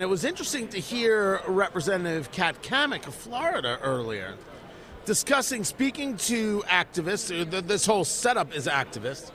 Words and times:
It 0.00 0.08
was 0.08 0.24
interesting 0.24 0.66
to 0.68 0.80
hear 0.80 1.42
Representative 1.46 2.32
Kat 2.32 2.62
Cammack 2.62 3.06
of 3.06 3.14
Florida 3.14 3.78
earlier 3.82 4.34
discussing, 5.04 5.62
speaking 5.62 6.16
to 6.16 6.60
activists, 6.68 7.30
uh, 7.52 7.60
this 7.60 7.84
whole 7.84 8.06
setup 8.06 8.54
is 8.54 8.66
activists, 8.66 9.30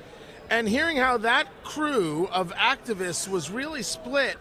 and 0.49 0.67
hearing 0.67 0.97
how 0.97 1.19
that 1.19 1.47
crew 1.63 2.27
of 2.31 2.51
activists 2.53 3.27
was 3.27 3.51
really 3.51 3.83
split 3.83 4.37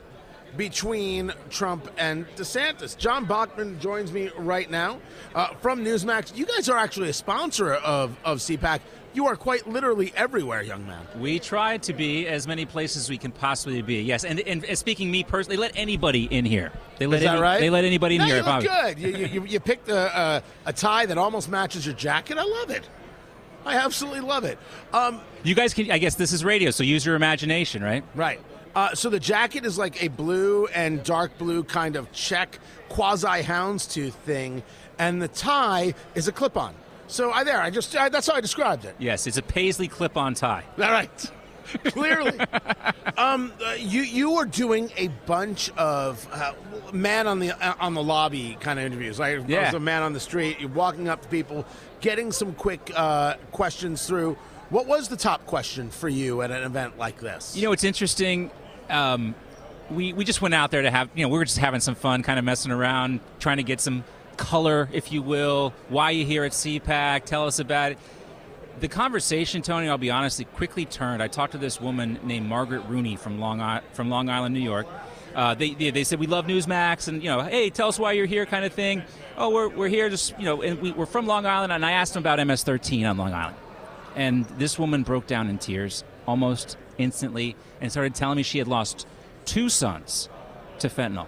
between 0.57 1.31
Trump 1.51 1.91
and 1.99 2.27
DeSantis. 2.37 2.97
John 2.97 3.27
Bachman 3.27 3.79
joins 3.79 4.11
me 4.11 4.31
right 4.39 4.71
now 4.71 5.01
uh, 5.35 5.49
from 5.57 5.85
Newsmax. 5.85 6.35
You 6.35 6.47
guys 6.47 6.71
are 6.71 6.79
actually 6.79 7.11
a 7.11 7.15
sponsor 7.15 7.75
of, 7.75 8.17
of 8.25 8.39
CPAC. 8.39 8.81
You 9.15 9.29
are 9.29 9.37
quite 9.37 9.69
literally 9.69 10.13
everywhere, 10.17 10.61
young 10.63 10.87
man. 10.89 11.07
We 11.21 11.39
try 11.39 11.79
to 11.79 11.93
be 11.93 12.27
as 12.27 12.49
many 12.49 12.67
places 12.67 13.09
we 13.09 13.17
can 13.17 13.31
possibly 13.31 13.81
be. 13.81 14.03
Yes, 14.03 14.25
and, 14.25 14.41
and, 14.41 14.65
and 14.65 14.77
speaking 14.77 15.09
me 15.09 15.23
personally, 15.23 15.57
they 15.57 15.61
let 15.61 15.77
anybody 15.77 16.25
in 16.25 16.45
here. 16.45 16.73
They 16.99 17.07
let 17.07 17.19
Is 17.19 17.23
that 17.23 17.35
any, 17.35 17.41
right? 17.41 17.61
They 17.61 17.71
let 17.71 17.85
anybody 17.85 18.17
in 18.17 18.23
no, 18.23 18.27
here. 18.27 18.39
You 18.39 18.43
look 18.43 18.65
good. 18.65 18.99
You, 18.99 19.09
you, 19.27 19.45
you- 19.45 19.61
picked 19.61 19.89
a, 19.89 20.21
a, 20.21 20.43
a 20.67 20.73
tie 20.73 21.07
that 21.07 21.17
almost 21.17 21.49
matches 21.49 21.87
your 21.87 21.95
jacket. 21.95 22.39
I 22.39 22.45
love 22.45 22.71
it. 22.71 22.89
I 23.65 23.77
absolutely 23.77 24.21
love 24.21 24.45
it. 24.45 24.59
Um, 24.93 25.21
You 25.45 25.55
guys 25.55 25.73
can. 25.73 25.91
I 25.93 25.99
guess 25.99 26.17
this 26.17 26.33
is 26.33 26.45
radio, 26.45 26.71
so 26.73 26.83
use 26.83 27.07
your 27.07 27.15
imagination, 27.15 27.83
right? 27.83 28.05
Right. 28.17 28.41
Uh, 28.75 28.95
so 28.95 29.09
the 29.09 29.21
jacket 29.21 29.65
is 29.65 29.79
like 29.79 30.03
a 30.03 30.09
blue 30.09 30.67
and 30.75 31.05
dark 31.05 31.39
blue 31.39 31.63
kind 31.63 31.95
of 31.95 32.11
check 32.11 32.59
quasi 32.89 33.43
houndstooth 33.43 34.13
thing, 34.13 34.65
and 34.99 35.23
the 35.23 35.29
tie 35.29 35.95
is 36.17 36.27
a 36.27 36.33
clip-on. 36.33 36.75
So 37.07 37.31
I 37.31 37.45
there, 37.45 37.61
I 37.61 37.71
just 37.71 37.95
I, 37.97 38.09
that's 38.09 38.27
how 38.27 38.35
I 38.35 38.41
described 38.41 38.85
it. 38.85 38.95
Yes, 38.99 39.27
it's 39.27 39.37
a 39.37 39.43
paisley 39.43 39.89
clip-on 39.89 40.35
tie. 40.35 40.65
All 40.79 40.91
right. 40.91 41.31
Clearly, 41.85 42.39
um, 43.17 43.53
uh, 43.65 43.73
you 43.79 44.03
you 44.03 44.35
are 44.37 44.45
doing 44.45 44.91
a 44.97 45.09
bunch 45.27 45.71
of 45.77 46.27
uh, 46.31 46.53
man 46.93 47.27
on 47.27 47.39
the 47.41 47.53
uh, 47.53 47.75
on 47.81 47.95
the 47.95 48.03
lobby 48.03 48.57
kind 48.61 48.79
of 48.79 48.85
interviews. 48.85 49.19
Like 49.19 49.39
if 49.39 49.45
I 49.45 49.49
Yeah. 49.49 49.65
was 49.67 49.75
a 49.75 49.81
man 49.81 50.03
on 50.03 50.13
the 50.13 50.21
street. 50.21 50.61
You're 50.61 50.69
walking 50.69 51.09
up 51.09 51.23
to 51.23 51.29
people, 51.29 51.65
getting 52.01 52.33
some 52.33 52.53
quick 52.55 52.93
uh, 52.95 53.35
questions 53.51 54.07
through. 54.07 54.37
What 54.71 54.87
was 54.87 55.09
the 55.09 55.17
top 55.17 55.47
question 55.47 55.91
for 55.91 56.09
you 56.09 56.43
at 56.43 56.51
an 56.51 56.63
event 56.65 56.99
like 56.99 57.19
this? 57.21 57.57
You 57.57 57.65
know, 57.65 57.73
it's 57.73 57.85
interesting. 57.85 58.51
Um, 58.91 59.35
we 59.91 60.13
we 60.13 60.25
just 60.25 60.43
went 60.43 60.55
out 60.55 60.71
there 60.71 60.83
to 60.83 60.91
have 60.91 61.09
you 61.15 61.25
know 61.25 61.29
we 61.29 61.39
were 61.39 61.45
just 61.47 61.59
having 61.59 61.81
some 61.81 61.95
fun, 61.95 62.23
kind 62.23 62.39
of 62.39 62.45
messing 62.45 62.73
around, 62.73 63.21
trying 63.41 63.57
to 63.57 63.63
get 63.63 63.81
some 63.81 64.05
color, 64.37 64.89
if 64.93 65.13
you 65.13 65.23
will. 65.23 65.73
Why 65.89 66.11
you 66.11 66.25
here 66.25 66.45
at 66.45 66.53
CPAC? 66.53 67.25
Tell 67.25 67.47
us 67.47 67.59
about 67.59 67.93
it. 67.93 67.99
The 68.81 68.89
conversation, 68.89 69.63
Tony, 69.63 69.89
I'll 69.89 69.99
be 69.99 70.11
honest, 70.11 70.41
it 70.41 70.53
quickly 70.55 70.85
turned. 70.85 71.23
I 71.23 71.29
talked 71.29 71.53
to 71.53 71.59
this 71.59 71.81
woman 71.81 72.19
named 72.25 72.47
Margaret 72.49 72.83
Rooney 72.89 73.17
from 73.17 73.39
Long 73.39 73.61
I- 73.61 73.83
from 73.93 74.11
Long 74.11 74.29
Island, 74.29 74.55
New 74.55 74.61
York. 74.61 74.87
Uh, 75.35 75.55
they, 75.55 75.71
they 75.71 75.91
they 75.91 76.05
said 76.05 76.21
we 76.21 76.27
love 76.27 76.47
Newsmax, 76.47 77.09
and 77.09 77.23
you 77.23 77.29
know, 77.29 77.41
hey, 77.43 77.71
tell 77.71 77.89
us 77.89 77.99
why 77.99 78.13
you're 78.13 78.27
here, 78.27 78.47
kind 78.47 78.65
of 78.65 78.73
thing. 78.73 79.03
Oh, 79.37 79.51
we're 79.51 79.69
we're 79.69 79.89
here, 79.89 80.09
just 80.09 80.39
you 80.39 80.45
know, 80.45 80.63
and 80.63 80.81
we, 80.81 80.93
we're 80.93 81.07
from 81.07 81.27
Long 81.27 81.45
Island, 81.47 81.73
and 81.73 81.85
I 81.85 81.93
asked 81.93 82.15
them 82.15 82.23
about 82.23 82.45
MS-13 82.47 83.09
on 83.09 83.17
Long 83.17 83.33
Island, 83.33 83.57
and 84.15 84.45
this 84.59 84.79
woman 84.79 85.03
broke 85.03 85.27
down 85.27 85.49
in 85.49 85.59
tears 85.59 86.05
almost 86.27 86.77
instantly 86.99 87.57
and 87.81 87.91
started 87.91 88.15
telling 88.15 88.37
me 88.37 88.43
she 88.43 88.59
had 88.59 88.69
lost 88.69 89.07
two 89.45 89.69
sons 89.69 90.29
to 90.79 90.89
fentanyl, 90.89 91.27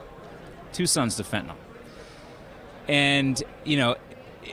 two 0.73 0.87
sons 0.87 1.17
to 1.17 1.23
fentanyl, 1.25 1.57
and 2.89 3.43
you 3.65 3.77
know 3.77 3.97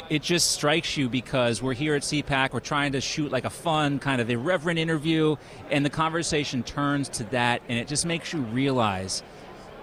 it 0.10 0.22
just 0.22 0.52
strikes 0.52 0.98
you 0.98 1.10
because 1.10 1.62
we're 1.62 1.74
here 1.74 1.96
at 1.96 2.02
CPAC, 2.02 2.54
we're 2.54 2.60
trying 2.60 2.94
to 2.94 3.02
shoot 3.02 3.32
like 3.32 3.46
a 3.46 3.50
fun, 3.50 4.00
kind 4.00 4.22
of 4.22 4.30
irreverent 4.30 4.80
interview, 4.80 5.36
and 5.70 5.86
the 5.86 5.90
conversation 5.90 6.64
turns 6.64 7.10
to 7.10 7.24
that, 7.26 7.62
and 7.70 7.78
it 7.80 7.88
just 7.88 8.06
makes 8.06 8.34
you 8.34 8.40
realize 8.40 9.24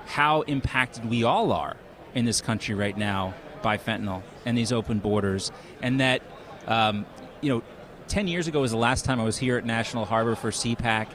how 0.07 0.43
impacted 0.43 1.09
we 1.09 1.23
all 1.23 1.53
are 1.53 1.77
in 2.15 2.25
this 2.25 2.41
country 2.41 2.75
right 2.75 2.97
now 2.97 3.35
by 3.63 3.79
fentanyl 3.79 4.23
and 4.45 4.57
these 4.57 4.73
open 4.73 4.99
borders, 4.99 5.53
and 5.83 6.01
that, 6.01 6.23
um, 6.67 7.07
you 7.41 7.49
know, 7.51 7.63
10 8.09 8.27
years 8.27 8.49
ago 8.49 8.61
was 8.61 8.73
the 8.73 8.77
last 8.77 9.05
time 9.05 9.21
I 9.21 9.25
was 9.25 9.39
here 9.39 9.57
at 9.57 9.65
National 9.65 10.05
Harbor 10.05 10.35
for 10.35 10.51
CPAC. 10.51 11.07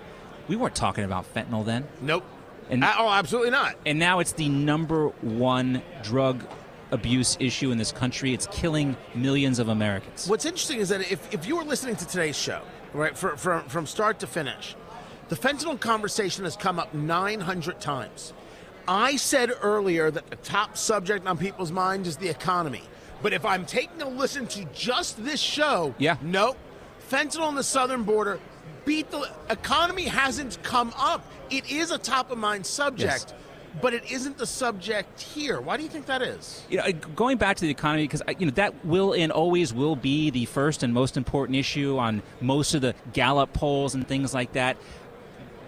We 0.47 0.55
weren't 0.55 0.75
talking 0.75 1.03
about 1.03 1.31
fentanyl 1.33 1.65
then. 1.65 1.85
Nope. 2.01 2.23
And, 2.69 2.83
oh, 2.83 3.09
absolutely 3.09 3.51
not. 3.51 3.75
and 3.85 3.99
now 3.99 4.19
it's 4.19 4.31
the 4.31 4.49
number 4.49 5.09
one 5.21 5.83
drug 6.01 6.43
abuse 6.91 7.37
issue 7.39 7.71
in 7.71 7.77
this 7.77 7.91
country. 7.91 8.33
It's 8.33 8.47
killing 8.47 8.95
millions 9.13 9.59
of 9.59 9.69
Americans. 9.69 10.27
What's 10.27 10.45
interesting 10.45 10.79
is 10.79 10.89
that 10.89 11.11
if, 11.11 11.33
if 11.33 11.47
you 11.47 11.55
were 11.57 11.63
listening 11.63 11.95
to 11.97 12.07
today's 12.07 12.37
show, 12.37 12.61
right, 12.93 13.17
for, 13.17 13.35
from, 13.37 13.63
from 13.65 13.85
start 13.85 14.19
to 14.19 14.27
finish, 14.27 14.75
the 15.29 15.35
fentanyl 15.35 15.79
conversation 15.79 16.43
has 16.43 16.55
come 16.55 16.79
up 16.79 16.93
900 16.93 17.79
times. 17.79 18.33
I 18.87 19.15
said 19.15 19.51
earlier 19.61 20.11
that 20.11 20.29
the 20.29 20.35
top 20.37 20.77
subject 20.77 21.25
on 21.25 21.37
people's 21.37 21.71
minds 21.71 22.07
is 22.07 22.17
the 22.17 22.29
economy. 22.29 22.83
But 23.23 23.33
if 23.33 23.43
I'm 23.45 23.65
taking 23.65 24.01
a 24.03 24.07
listen 24.09 24.45
to 24.47 24.65
just 24.65 25.23
this 25.23 25.39
show, 25.39 25.95
Yeah. 25.97 26.17
nope. 26.21 26.57
Fentanyl 27.09 27.41
on 27.41 27.55
the 27.55 27.63
southern 27.63 28.03
border 28.03 28.39
beat 28.85 29.09
the 29.09 29.27
economy 29.49 30.03
hasn't 30.03 30.61
come 30.61 30.93
up. 30.97 31.25
It 31.49 31.71
is 31.71 31.89
a 31.91 31.97
top 31.97 32.29
of 32.31 32.37
mind 32.37 32.65
subject, 32.65 33.33
but 33.81 33.93
it 33.93 34.09
isn't 34.11 34.37
the 34.37 34.45
subject 34.45 35.21
here. 35.21 35.59
Why 35.59 35.77
do 35.77 35.83
you 35.83 35.89
think 35.89 36.05
that 36.05 36.21
is? 36.21 36.63
you 36.69 36.77
know, 36.77 36.83
uh, 36.83 36.91
going 37.15 37.37
back 37.37 37.57
to 37.57 37.61
the 37.61 37.71
economy, 37.71 38.03
because 38.03 38.21
you 38.39 38.45
know 38.45 38.51
that 38.51 38.85
will 38.85 39.13
and 39.13 39.31
always 39.31 39.73
will 39.73 39.95
be 39.95 40.29
the 40.29 40.45
first 40.45 40.83
and 40.83 40.93
most 40.93 41.17
important 41.17 41.57
issue 41.57 41.97
on 41.97 42.21
most 42.41 42.73
of 42.73 42.81
the 42.81 42.95
Gallup 43.13 43.53
polls 43.53 43.95
and 43.95 44.07
things 44.07 44.33
like 44.33 44.53
that. 44.53 44.77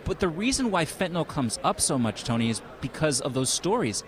But 0.06 0.19
the 0.19 0.29
reason 0.29 0.72
why 0.72 0.85
fentanyl 0.85 1.28
comes 1.28 1.59
up 1.63 1.81
so 1.81 2.00
much, 2.00 2.23
Tony, 2.23 2.50
is 2.50 2.62
because 2.79 3.19
of 3.19 3.34
those 3.34 3.50
stories. 3.50 4.03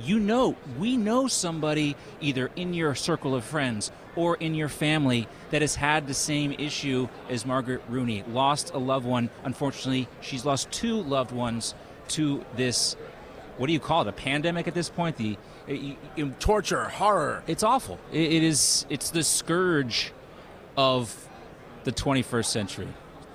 You 0.00 0.18
know, 0.18 0.56
we 0.78 0.96
know 0.96 1.28
somebody 1.28 1.96
either 2.20 2.50
in 2.56 2.74
your 2.74 2.94
circle 2.94 3.34
of 3.34 3.44
friends 3.44 3.92
or 4.14 4.36
in 4.36 4.54
your 4.54 4.68
family 4.68 5.26
that 5.50 5.62
has 5.62 5.74
had 5.74 6.06
the 6.06 6.14
same 6.14 6.52
issue 6.52 7.08
as 7.30 7.46
Margaret 7.46 7.82
Rooney, 7.88 8.24
lost 8.28 8.72
a 8.74 8.78
loved 8.78 9.06
one. 9.06 9.30
Unfortunately, 9.44 10.08
she's 10.20 10.44
lost 10.44 10.70
two 10.70 11.02
loved 11.02 11.32
ones 11.32 11.74
to 12.08 12.44
this. 12.56 12.96
What 13.62 13.68
do 13.68 13.74
you 13.74 13.78
call 13.78 14.02
it? 14.02 14.08
A 14.08 14.12
pandemic 14.12 14.66
at 14.66 14.74
this 14.74 14.88
point? 14.90 15.16
The 15.16 15.38
it- 15.68 15.96
it- 16.16 16.40
Torture, 16.40 16.82
horror. 16.88 17.44
it's 17.46 17.62
awful. 17.62 18.00
It, 18.10 18.32
it 18.32 18.42
is. 18.42 18.86
It's 18.90 19.10
the 19.10 19.22
scourge 19.22 20.10
of 20.76 21.28
the 21.84 21.92
21st 21.92 22.46
century. 22.46 22.88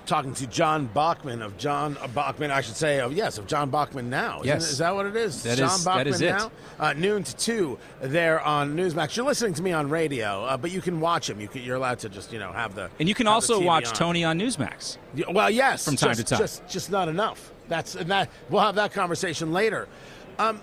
talking 0.04 0.32
to 0.34 0.46
John 0.46 0.86
Bachman 0.86 1.40
of 1.42 1.56
John 1.58 1.96
Bachman, 2.14 2.50
I 2.50 2.60
should 2.62 2.76
say, 2.76 3.00
of 3.00 3.12
yes, 3.14 3.36
of 3.38 3.46
John 3.46 3.70
Bachman 3.70 4.10
now. 4.10 4.40
Yes. 4.44 4.66
it- 4.66 4.72
is 4.72 4.78
that 4.78 4.94
what 4.94 5.06
it 5.06 5.16
is? 5.16 5.42
That 5.44 5.56
John 5.56 5.70
is- 5.78 5.84
Bachman 5.84 6.04
that 6.04 6.10
is 6.14 6.20
it. 6.20 6.30
now. 6.30 6.50
Uh, 6.78 6.92
noon 6.92 7.24
to 7.24 7.34
two 7.36 7.78
there 8.02 8.38
on 8.42 8.76
Newsmax. 8.76 9.16
You're 9.16 9.24
listening 9.24 9.54
to 9.54 9.62
me 9.62 9.72
on 9.72 9.88
radio, 9.88 10.44
uh, 10.44 10.58
but 10.58 10.70
you 10.70 10.82
can 10.82 11.00
watch 11.00 11.30
him. 11.30 11.40
You 11.40 11.48
can, 11.48 11.62
you're 11.62 11.76
allowed 11.76 12.00
to 12.00 12.10
just 12.10 12.34
you 12.34 12.38
know 12.38 12.52
have 12.52 12.74
the 12.74 12.90
And 13.00 13.08
you 13.08 13.14
can 13.14 13.26
also 13.26 13.62
watch 13.62 13.88
on. 13.88 13.94
Tony 13.94 14.24
on 14.24 14.38
Newsmax. 14.38 14.98
Well, 15.32 15.48
yes, 15.50 15.86
From 15.86 15.96
time 15.96 16.10
just, 16.16 16.20
to 16.28 16.34
time. 16.34 16.38
just 16.38 16.68
just 16.68 16.90
not 16.90 17.08
enough. 17.08 17.50
That's 17.68 17.94
and 17.94 18.10
that. 18.10 18.30
We'll 18.48 18.62
have 18.62 18.76
that 18.76 18.92
conversation 18.92 19.52
later. 19.52 19.88
Um, 20.38 20.60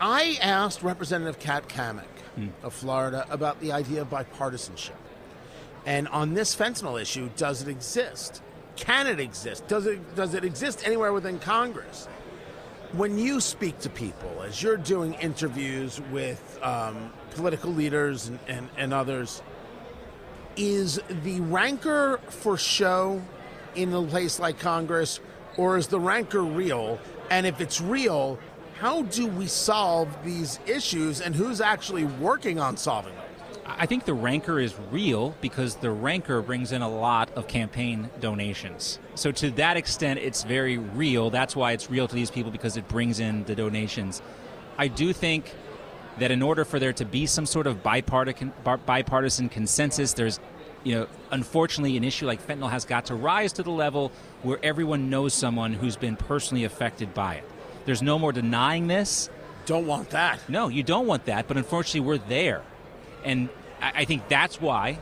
I 0.00 0.38
asked 0.40 0.82
Representative 0.82 1.38
Kat 1.38 1.70
Hmm. 2.34 2.48
of 2.64 2.74
Florida 2.74 3.24
about 3.30 3.60
the 3.60 3.70
idea 3.70 4.02
of 4.02 4.10
bipartisanship, 4.10 4.96
and 5.86 6.08
on 6.08 6.34
this 6.34 6.56
fentanyl 6.56 7.00
issue, 7.00 7.30
does 7.36 7.62
it 7.62 7.68
exist? 7.68 8.42
Can 8.74 9.06
it 9.06 9.20
exist? 9.20 9.68
Does 9.68 9.86
it 9.86 10.16
does 10.16 10.34
it 10.34 10.44
exist 10.44 10.82
anywhere 10.84 11.12
within 11.12 11.38
Congress? 11.38 12.08
When 12.92 13.18
you 13.18 13.40
speak 13.40 13.78
to 13.80 13.88
people, 13.88 14.42
as 14.42 14.62
you're 14.62 14.76
doing 14.76 15.14
interviews 15.14 16.00
with 16.10 16.58
um, 16.62 17.12
political 17.32 17.70
leaders 17.72 18.28
and, 18.28 18.38
and, 18.48 18.68
and 18.76 18.92
others, 18.92 19.42
is 20.56 21.00
the 21.22 21.40
rancor 21.40 22.18
for 22.28 22.56
show 22.56 23.22
in 23.76 23.92
a 23.92 24.02
place 24.02 24.40
like 24.40 24.58
Congress, 24.58 25.20
or 25.56 25.76
is 25.76 25.86
the 25.88 26.00
rancor 26.00 26.42
real? 26.42 26.98
And 27.30 27.46
if 27.46 27.60
it's 27.60 27.80
real, 27.80 28.38
how 28.74 29.02
do 29.02 29.26
we 29.26 29.46
solve 29.46 30.08
these 30.24 30.58
issues, 30.66 31.20
and 31.20 31.34
who's 31.34 31.60
actually 31.60 32.04
working 32.04 32.58
on 32.58 32.76
solving 32.76 33.14
them? 33.14 33.24
I 33.66 33.86
think 33.86 34.04
the 34.04 34.14
rancor 34.14 34.60
is 34.60 34.74
real 34.90 35.34
because 35.40 35.76
the 35.76 35.90
rancor 35.90 36.42
brings 36.42 36.70
in 36.72 36.82
a 36.82 36.88
lot 36.88 37.30
of 37.34 37.46
campaign 37.46 38.10
donations. 38.20 38.98
So 39.14 39.32
to 39.32 39.50
that 39.52 39.76
extent, 39.76 40.20
it's 40.20 40.42
very 40.42 40.76
real. 40.76 41.30
That's 41.30 41.56
why 41.56 41.72
it's 41.72 41.88
real 41.88 42.06
to 42.06 42.14
these 42.14 42.30
people 42.30 42.50
because 42.50 42.76
it 42.76 42.86
brings 42.88 43.20
in 43.20 43.44
the 43.44 43.54
donations. 43.54 44.20
I 44.76 44.88
do 44.88 45.12
think 45.12 45.54
that 46.18 46.30
in 46.30 46.42
order 46.42 46.64
for 46.64 46.78
there 46.78 46.92
to 46.92 47.04
be 47.04 47.26
some 47.26 47.46
sort 47.46 47.66
of 47.66 47.82
bipartisan, 47.82 48.52
bipartisan 48.62 49.48
consensus, 49.48 50.12
there's, 50.12 50.40
you 50.82 50.94
know, 50.94 51.06
unfortunately, 51.30 51.96
an 51.96 52.04
issue 52.04 52.26
like 52.26 52.46
fentanyl 52.46 52.70
has 52.70 52.84
got 52.84 53.06
to 53.06 53.14
rise 53.14 53.52
to 53.54 53.62
the 53.62 53.70
level 53.70 54.12
where 54.42 54.58
everyone 54.62 55.08
knows 55.08 55.32
someone 55.32 55.72
who's 55.72 55.96
been 55.96 56.16
personally 56.16 56.64
affected 56.64 57.14
by 57.14 57.36
it. 57.36 57.44
There's 57.84 58.02
no 58.02 58.18
more 58.18 58.32
denying 58.32 58.86
this. 58.86 59.30
Don't 59.66 59.86
want 59.86 60.10
that. 60.10 60.40
No, 60.48 60.68
you 60.68 60.82
don't 60.82 61.06
want 61.06 61.26
that, 61.26 61.48
but 61.48 61.56
unfortunately, 61.56 62.00
we're 62.00 62.18
there. 62.18 62.62
And 63.24 63.48
I 63.80 63.92
I 63.94 64.04
think 64.04 64.28
that's 64.28 64.60
why 64.60 64.98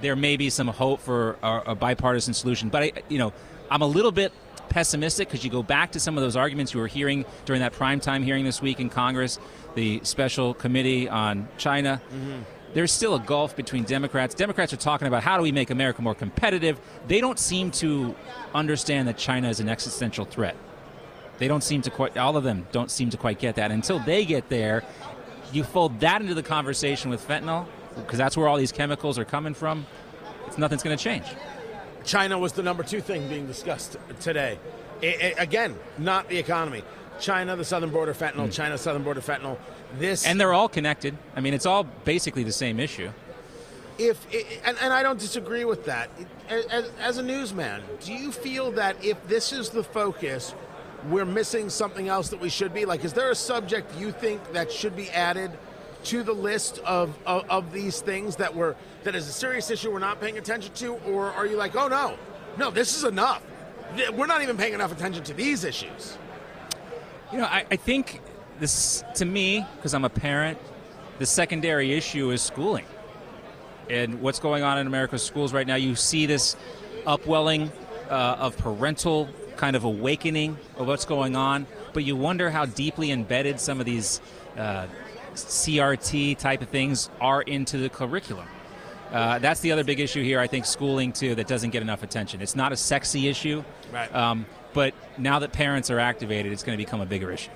there 0.00 0.16
may 0.16 0.36
be 0.36 0.50
some 0.50 0.68
hope 0.68 1.00
for 1.00 1.36
a, 1.42 1.62
a 1.66 1.74
bipartisan 1.74 2.34
solution. 2.34 2.68
But 2.68 2.82
I, 2.82 2.92
you 3.08 3.18
know, 3.18 3.32
I'm 3.70 3.82
a 3.82 3.86
little 3.86 4.12
bit 4.12 4.32
pessimistic 4.68 5.28
because 5.28 5.44
you 5.44 5.50
go 5.50 5.62
back 5.62 5.92
to 5.92 6.00
some 6.00 6.16
of 6.16 6.22
those 6.22 6.36
arguments 6.36 6.74
you 6.74 6.80
were 6.80 6.86
hearing 6.86 7.24
during 7.44 7.60
that 7.62 7.72
primetime 7.72 8.22
hearing 8.24 8.44
this 8.44 8.60
week 8.60 8.80
in 8.80 8.90
Congress, 8.90 9.38
the 9.74 10.00
special 10.02 10.54
committee 10.54 11.08
on 11.08 11.48
China. 11.56 12.00
Mm-hmm. 12.12 12.42
There's 12.74 12.92
still 12.92 13.14
a 13.14 13.20
gulf 13.20 13.56
between 13.56 13.84
Democrats. 13.84 14.34
Democrats 14.34 14.72
are 14.72 14.76
talking 14.76 15.08
about 15.08 15.22
how 15.22 15.36
do 15.38 15.42
we 15.42 15.52
make 15.52 15.70
America 15.70 16.02
more 16.02 16.14
competitive. 16.14 16.78
They 17.08 17.20
don't 17.20 17.38
seem 17.38 17.70
to 17.72 18.14
understand 18.54 19.08
that 19.08 19.16
China 19.16 19.48
is 19.48 19.60
an 19.60 19.68
existential 19.68 20.26
threat. 20.26 20.56
They 21.38 21.48
don't 21.48 21.62
seem 21.62 21.82
to 21.82 21.90
quite, 21.90 22.16
all 22.16 22.36
of 22.36 22.44
them 22.44 22.66
don't 22.72 22.90
seem 22.90 23.10
to 23.10 23.16
quite 23.16 23.38
get 23.38 23.56
that. 23.56 23.70
Until 23.70 23.98
they 23.98 24.24
get 24.24 24.48
there, 24.48 24.84
you 25.52 25.64
fold 25.64 26.00
that 26.00 26.20
into 26.22 26.34
the 26.34 26.42
conversation 26.42 27.10
with 27.10 27.26
fentanyl, 27.26 27.66
because 27.96 28.18
that's 28.18 28.36
where 28.36 28.48
all 28.48 28.56
these 28.56 28.72
chemicals 28.72 29.18
are 29.18 29.24
coming 29.24 29.54
from, 29.54 29.86
it's, 30.46 30.58
nothing's 30.58 30.82
going 30.82 30.96
to 30.96 31.02
change. 31.02 31.24
China 32.04 32.38
was 32.38 32.52
the 32.52 32.62
number 32.62 32.82
two 32.82 33.00
thing 33.00 33.28
being 33.28 33.46
discussed 33.46 33.96
today. 34.20 34.58
I- 35.02 35.34
I- 35.38 35.42
again, 35.42 35.76
not 35.98 36.28
the 36.28 36.38
economy. 36.38 36.82
China, 37.20 37.56
the 37.56 37.64
southern 37.64 37.90
border 37.90 38.14
fentanyl. 38.14 38.44
Hmm. 38.46 38.50
China, 38.50 38.78
southern 38.78 39.02
border 39.02 39.20
fentanyl. 39.20 39.56
This. 39.98 40.26
And 40.26 40.38
they're 40.40 40.52
all 40.52 40.68
connected. 40.68 41.16
I 41.34 41.40
mean, 41.40 41.54
it's 41.54 41.66
all 41.66 41.84
basically 42.04 42.42
the 42.44 42.52
same 42.52 42.78
issue. 42.78 43.10
if 43.98 44.26
and, 44.66 44.76
and 44.82 44.92
I 44.92 45.02
don't 45.02 45.18
disagree 45.18 45.64
with 45.64 45.86
that. 45.86 46.10
As, 46.50 46.90
as 47.00 47.18
a 47.18 47.22
newsman, 47.22 47.82
do 48.04 48.12
you 48.12 48.30
feel 48.30 48.72
that 48.72 49.02
if 49.02 49.16
this 49.26 49.52
is 49.52 49.70
the 49.70 49.82
focus, 49.82 50.54
we're 51.10 51.24
missing 51.24 51.70
something 51.70 52.08
else 52.08 52.28
that 52.30 52.40
we 52.40 52.48
should 52.48 52.74
be? 52.74 52.84
Like, 52.84 53.04
is 53.04 53.12
there 53.12 53.30
a 53.30 53.34
subject 53.34 53.98
you 53.98 54.12
think 54.12 54.52
that 54.52 54.70
should 54.70 54.96
be 54.96 55.10
added 55.10 55.50
to 56.04 56.22
the 56.22 56.32
list 56.32 56.78
of, 56.80 57.16
of, 57.26 57.48
of 57.50 57.72
these 57.72 58.00
things 58.00 58.36
that 58.36 58.54
were 58.54 58.76
that 59.02 59.14
is 59.14 59.28
a 59.28 59.32
serious 59.32 59.70
issue 59.70 59.90
we're 59.90 59.98
not 59.98 60.20
paying 60.20 60.38
attention 60.38 60.72
to, 60.74 60.94
or 61.06 61.32
are 61.32 61.46
you 61.46 61.56
like, 61.56 61.74
oh 61.74 61.88
no, 61.88 62.16
no, 62.58 62.70
this 62.70 62.96
is 62.96 63.04
enough. 63.04 63.42
We're 64.14 64.26
not 64.26 64.42
even 64.42 64.56
paying 64.56 64.74
enough 64.74 64.92
attention 64.92 65.24
to 65.24 65.34
these 65.34 65.64
issues. 65.64 66.18
You 67.32 67.38
know, 67.38 67.44
I, 67.44 67.64
I 67.70 67.76
think 67.76 68.20
this, 68.60 69.04
to 69.14 69.24
me, 69.24 69.66
because 69.76 69.94
I'm 69.94 70.04
a 70.04 70.10
parent, 70.10 70.58
the 71.18 71.26
secondary 71.26 71.92
issue 71.92 72.30
is 72.30 72.42
schooling. 72.42 72.84
And 73.88 74.20
what's 74.20 74.38
going 74.38 74.62
on 74.62 74.78
in 74.78 74.86
America's 74.86 75.22
schools 75.22 75.52
right 75.52 75.66
now, 75.66 75.76
you 75.76 75.94
see 75.94 76.26
this 76.26 76.56
upwelling 77.06 77.70
uh, 78.10 78.36
of 78.38 78.56
parental 78.58 79.28
kind 79.56 79.76
of 79.76 79.84
awakening 79.84 80.58
of 80.76 80.86
what's 80.86 81.04
going 81.04 81.36
on, 81.36 81.66
but 81.92 82.04
you 82.04 82.16
wonder 82.16 82.50
how 82.50 82.66
deeply 82.66 83.10
embedded 83.10 83.60
some 83.60 83.80
of 83.80 83.86
these 83.86 84.20
uh, 84.56 84.86
CRT 85.34 86.38
type 86.38 86.62
of 86.62 86.68
things 86.68 87.10
are 87.20 87.42
into 87.42 87.78
the 87.78 87.88
curriculum. 87.88 88.46
Uh, 89.12 89.38
that's 89.38 89.60
the 89.60 89.72
other 89.72 89.84
big 89.84 90.00
issue 90.00 90.22
here. 90.22 90.40
I 90.40 90.46
think 90.46 90.64
schooling 90.66 91.12
too 91.12 91.34
that 91.36 91.46
doesn't 91.46 91.70
get 91.70 91.82
enough 91.82 92.02
attention. 92.02 92.42
It's 92.42 92.56
not 92.56 92.72
a 92.72 92.76
sexy 92.76 93.28
issue, 93.28 93.62
Right. 93.92 94.12
Um, 94.14 94.46
but 94.72 94.94
now 95.16 95.38
that 95.38 95.52
parents 95.52 95.90
are 95.90 95.98
activated, 95.98 96.52
it's 96.52 96.62
going 96.62 96.76
to 96.76 96.84
become 96.84 97.00
a 97.00 97.06
bigger 97.06 97.32
issue. 97.32 97.50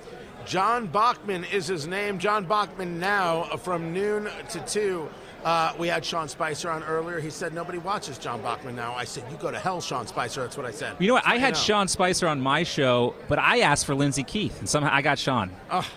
John 0.45 0.87
Bachman 0.87 1.43
is 1.43 1.67
his 1.67 1.85
name. 1.85 2.17
John 2.17 2.45
Bachman 2.45 2.99
now 2.99 3.41
uh, 3.43 3.57
from 3.57 3.93
noon 3.93 4.27
to 4.49 4.59
two. 4.61 5.07
Uh, 5.43 5.73
we 5.79 5.87
had 5.87 6.05
Sean 6.05 6.27
Spicer 6.27 6.69
on 6.69 6.83
earlier. 6.83 7.19
He 7.19 7.29
said 7.31 7.53
nobody 7.53 7.79
watches 7.79 8.17
John 8.19 8.41
Bachman 8.41 8.75
now. 8.75 8.93
I 8.93 9.05
said, 9.05 9.23
you 9.31 9.37
go 9.37 9.49
to 9.49 9.57
hell, 9.57 9.81
Sean 9.81 10.05
Spicer. 10.05 10.41
That's 10.41 10.55
what 10.57 10.65
I 10.67 10.71
said. 10.71 10.95
You 10.99 11.07
know 11.07 11.13
what? 11.15 11.25
I 11.27 11.37
had 11.37 11.53
know. 11.55 11.59
Sean 11.59 11.87
Spicer 11.87 12.27
on 12.27 12.39
my 12.39 12.61
show, 12.63 13.15
but 13.27 13.39
I 13.39 13.61
asked 13.61 13.85
for 13.87 13.95
Lyndsay 13.95 14.25
Keith, 14.27 14.59
and 14.59 14.69
somehow 14.69 14.91
I 14.93 15.01
got 15.01 15.17
Sean. 15.17 15.49
Oh, 15.71 15.87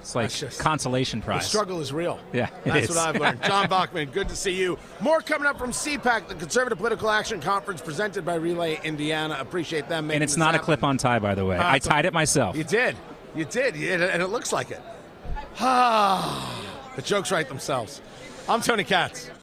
It's 0.00 0.14
like 0.14 0.30
just- 0.30 0.60
consolation 0.60 1.22
prize. 1.22 1.44
the 1.44 1.48
struggle 1.48 1.80
is 1.80 1.94
real. 1.94 2.20
Yeah, 2.34 2.48
it 2.48 2.64
That's 2.64 2.90
is. 2.90 2.96
what 2.96 2.98
I've 2.98 3.18
learned. 3.20 3.42
John 3.46 3.68
Bachman, 3.70 4.10
good 4.10 4.28
to 4.28 4.36
see 4.36 4.52
you. 4.54 4.76
More 5.00 5.22
coming 5.22 5.46
up 5.48 5.58
from 5.58 5.70
CPAC, 5.70 6.28
the 6.28 6.34
Conservative 6.34 6.76
Political 6.76 7.08
Action 7.10 7.40
Conference 7.40 7.80
presented 7.80 8.22
by 8.26 8.34
Relay 8.34 8.78
Indiana. 8.84 9.38
Appreciate 9.40 9.88
them 9.88 10.08
making 10.08 10.16
and 10.16 10.24
it's 10.24 10.36
not 10.36 10.54
a 10.54 10.58
clip-on 10.58 10.98
tie, 10.98 11.18
by 11.20 11.34
the 11.34 11.46
way. 11.46 11.56
Ah, 11.58 11.72
I 11.72 11.78
tied 11.78 12.04
it 12.04 12.12
myself. 12.12 12.54
You 12.54 12.64
did. 12.64 12.96
You 13.34 13.46
did. 13.46 13.76
And 13.76 14.22
it 14.22 14.26
looks 14.28 14.52
like 14.52 14.70
it. 14.70 14.82
Ah, 15.58 16.92
the 16.96 17.02
jokes 17.02 17.30
write 17.32 17.48
themselves. 17.48 18.02
I'm 18.46 18.60
Tony 18.60 18.84
Katz. 18.84 19.34